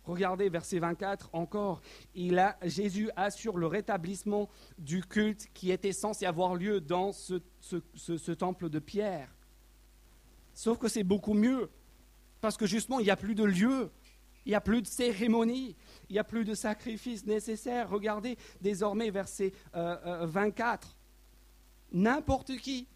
[0.04, 1.82] Regardez verset 24 encore.
[2.16, 8.32] Il a, Jésus assure le rétablissement du culte qui était censé avoir lieu dans ce
[8.32, 9.30] temple de pierre.
[10.54, 11.70] Sauf que c'est beaucoup mieux.
[12.42, 13.92] Parce que justement, il n'y a plus de lieu,
[14.46, 15.76] il n'y a plus de cérémonie,
[16.10, 17.90] il n'y a plus de sacrifice nécessaire.
[17.90, 20.88] Regardez désormais verset 24.
[20.88, 20.94] Euh, euh,
[21.94, 22.88] n'importe qui,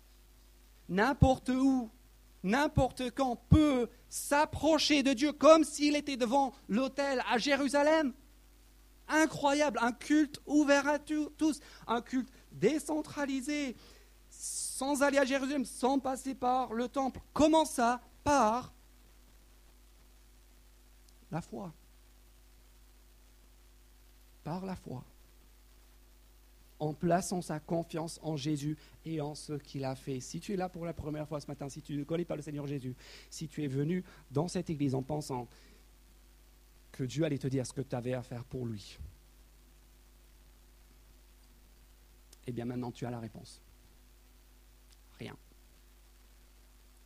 [0.90, 1.90] n'importe où,
[2.44, 8.14] n'importe quand peut s'approcher de Dieu comme s'il était devant l'autel à Jérusalem.
[9.08, 13.76] Incroyable, un culte ouvert à tous, un culte décentralisé,
[14.76, 17.22] sans aller à Jérusalem, sans passer par le temple.
[17.32, 18.74] Comment ça Par
[21.32, 21.74] la foi.
[24.44, 25.06] Par la foi.
[26.78, 30.20] En plaçant sa confiance en Jésus et en ce qu'il a fait.
[30.20, 32.36] Si tu es là pour la première fois ce matin, si tu ne connais pas
[32.36, 32.98] le Seigneur Jésus,
[33.30, 35.48] si tu es venu dans cette église en pensant
[36.92, 39.00] que Dieu allait te dire ce que tu avais à faire pour lui,
[42.46, 43.62] eh bien maintenant tu as la réponse
[45.20, 45.36] rien.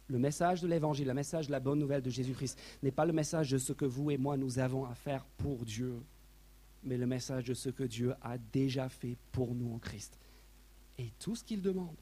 [0.07, 3.14] Le message de l'Évangile, le message de la bonne nouvelle de Jésus-Christ n'est pas le
[3.14, 6.01] message de ce que vous et moi nous avons à faire pour Dieu.
[6.84, 10.18] mais le message de ce que Dieu a déjà fait pour nous en Christ.
[10.97, 11.95] Et tout ce qu'il demande,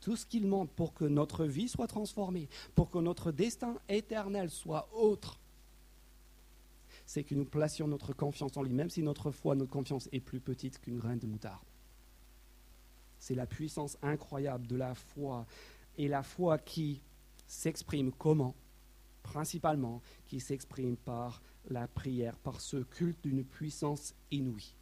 [0.00, 4.50] tout ce qu'il demande pour que notre vie soit transformée, pour que notre destin éternel
[4.50, 5.40] soit autre,
[7.06, 10.20] c'est que nous placions notre confiance en lui, même si notre foi, notre confiance est
[10.20, 11.64] plus petite qu'une graine de moutarde.
[13.26, 15.46] C'est la puissance incroyable de la foi,
[15.98, 17.02] et la foi qui
[17.48, 18.54] s'exprime comment?
[19.24, 24.76] Principalement, qui s'exprime par la prière, par ce culte d'une puissance inouïe.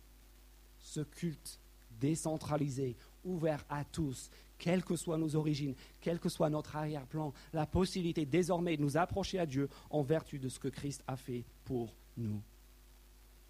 [0.79, 1.59] Ce culte
[1.99, 4.29] décentralisé, ouvert à tous,
[4.59, 8.99] quelles que soient nos origines, quel que soit notre arrière-plan, la possibilité désormais de nous
[8.99, 12.43] approcher à Dieu en vertu de ce que Christ a fait pour nous.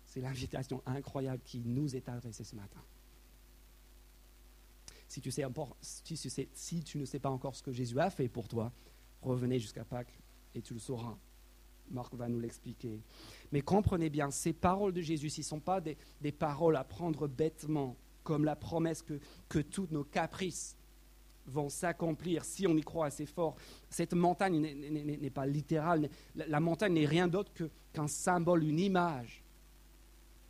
[0.05, 2.81] C'est l'invitation incroyable qui nous est adressée ce matin.
[5.09, 5.29] Si tu,
[6.99, 8.73] ne sais pas encore ce que Jésus a fait pour toi,
[9.23, 10.19] revenez jusqu'à Pâques
[10.55, 11.17] et tu le sauras.
[11.91, 13.03] Marc va nous l'expliquer.
[13.53, 15.97] Mais comprenez bien, ces paroles de Jésus, ce ne sont pas des,
[16.33, 20.77] paroles à prendre bêtement, comme la promesse que, que tous nos caprices
[21.47, 23.57] vont s'accomplir si on y croit assez fort.
[23.91, 26.09] Cette montagne n'est pas littérale.
[26.35, 27.53] La, montagne n'est rien d'autre
[27.93, 29.43] qu'un symbole, une image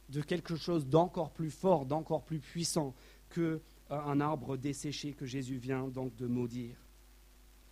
[0.09, 2.95] de quelque chose d'encore plus fort, d'encore plus puissant
[3.31, 3.61] que
[4.01, 6.77] un arbre desséché que Jésus vient donc de maudire.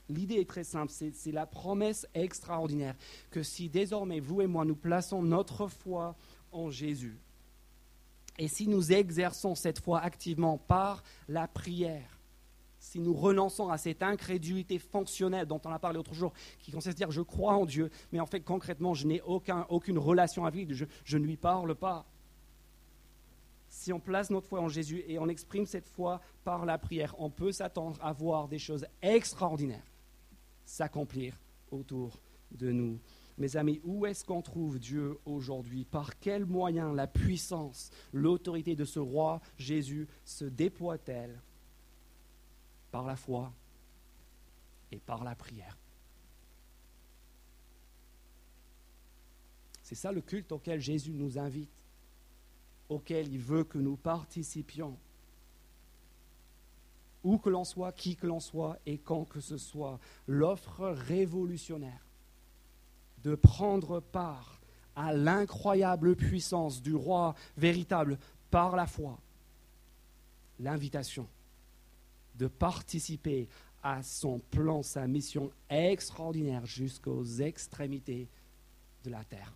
[0.09, 2.97] L'idée est très simple, c'est la promesse extraordinaire
[3.31, 6.17] que si désormais vous et moi nous plaçons notre foi
[6.51, 7.19] en Jésus,
[8.39, 12.19] et si nous exerçons cette foi activement par la prière,
[12.79, 16.97] si nous renonçons à cette incrédulité fonctionnelle dont on a parlé l'autre jour, qui consiste
[16.97, 20.67] à dire je crois en Dieu, mais en fait concrètement je n'ai aucune relation avec
[20.67, 22.05] lui, je, je ne lui parle pas.
[23.73, 27.17] Si on place notre foi en Jésus et on exprime cette foi par la prière,
[27.19, 29.91] on peut s'attendre à voir des choses extraordinaires
[30.67, 32.21] s'accomplir autour
[32.51, 33.01] de nous.
[33.39, 35.87] Mes amis, où est-ce qu'on trouve Dieu aujourd'hui?
[35.87, 41.41] Par quels moyens la puissance, l'autorité de ce roi Jésus se déploie-t-elle
[42.91, 43.55] Par la foi
[44.93, 45.79] et par la prière?
[49.83, 51.82] C'est ça le culte auquel Jésus nous invite,
[52.93, 54.97] auquel il veut que nous participions
[57.25, 62.05] où que l'on soit, qui que l'on soit et quand que ce soit, l'offre révolutionnaire
[63.23, 64.61] de prendre part
[64.97, 68.19] à l'incroyable puissance du roi véritable
[68.51, 69.19] par la foi,
[70.59, 71.27] l'invitation
[72.35, 73.49] de participer
[73.83, 78.29] à son plan, sa mission extraordinaire jusqu'aux extrémités
[79.05, 79.53] de la terre.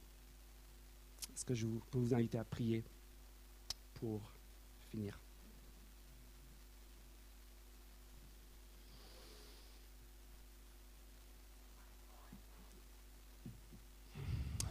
[1.35, 2.85] Est-ce que je peux vous inviter à prier?
[4.01, 4.33] Pour
[4.91, 5.19] finir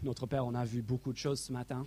[0.05, 1.83] Notre Père, on a vu beaucoup de choses ce matin.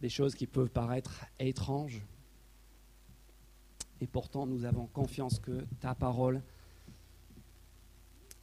[0.00, 2.00] Des choses qui peuvent paraître étranges.
[4.00, 6.44] Et pourtant, nous avons confiance que ta parole,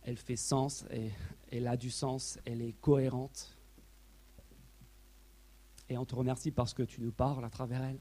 [0.03, 1.09] elle fait sens, et
[1.53, 3.57] elle a du sens, elle est cohérente.
[5.91, 7.99] Et on te remercie parce que tu nous parles à travers elle.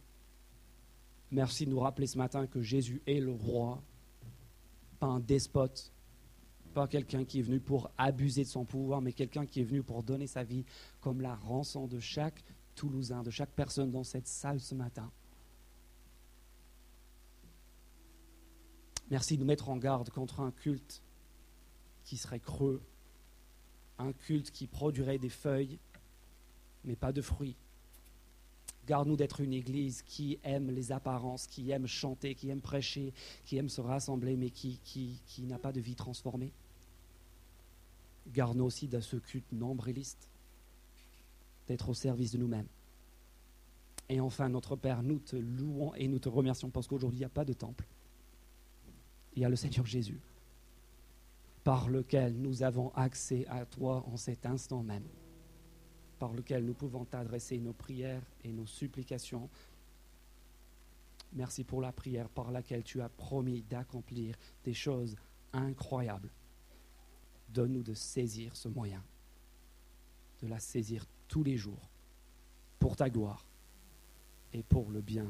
[1.33, 3.83] Merci de nous rappeler ce matin que Jésus est le roi,
[5.01, 5.93] pas un despote,
[6.73, 9.83] pas quelqu'un qui est venu pour abuser de son pouvoir, mais quelqu'un qui est venu
[9.83, 10.65] pour donner sa vie
[11.01, 12.45] comme la rançon de chaque
[12.77, 15.11] Toulousain, de chaque personne dans cette salle ce matin.
[19.11, 21.03] Merci de nous mettre en garde contre un culte
[22.05, 22.81] qui serait creux,
[23.99, 25.81] un culte qui produirait des feuilles,
[26.85, 27.57] mais pas de fruits.
[28.91, 33.13] Garde-nous d'être une église qui aime les apparences, qui aime chanter, qui aime prêcher,
[33.45, 34.81] qui aime se rassembler, mais qui,
[35.45, 36.53] n'a pas de vie transformée.
[38.35, 40.29] Garde-nous aussi de ce culte nombriliste,
[41.69, 42.67] d'être au service de nous-mêmes.
[44.09, 47.27] Et enfin, notre Père, nous te louons et nous te remercions parce qu'aujourd'hui, il n'y
[47.27, 47.87] a pas de temple.
[49.37, 50.19] Il y a le Seigneur Jésus,
[51.63, 55.05] par lequel nous avons accès à toi en cet instant même
[56.21, 59.49] par lequel nous pouvons t'adresser nos prières et nos supplications.
[61.33, 65.17] Merci pour la prière par laquelle tu as promis d'accomplir des choses
[65.55, 66.31] incroyables.
[67.49, 69.03] Donne-nous de saisir ce moyen,
[70.43, 71.89] de la saisir tous les jours
[72.79, 73.47] pour ta gloire
[74.53, 75.27] et pour le bien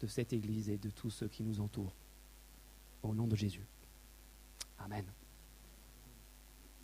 [0.00, 1.94] de cette Église et de tous ceux qui nous entourent.
[3.02, 3.66] Au nom de Jésus.
[4.78, 5.04] Amen.